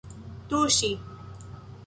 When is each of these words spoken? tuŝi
tuŝi 0.47 0.89